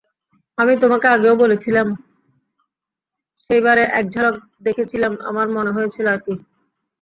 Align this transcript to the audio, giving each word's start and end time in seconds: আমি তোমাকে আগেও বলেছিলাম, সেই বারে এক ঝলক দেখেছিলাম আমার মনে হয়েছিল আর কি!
আমি 0.57 0.73
তোমাকে 0.83 1.07
আগেও 1.07 1.35
বলেছিলাম, 1.43 1.87
সেই 3.43 3.61
বারে 3.63 3.83
এক 3.93 4.05
ঝলক 4.13 4.35
দেখেছিলাম 4.65 5.13
আমার 5.29 5.47
মনে 5.55 5.71
হয়েছিল 5.71 6.05
আর 6.13 6.19
কি! 6.25 6.33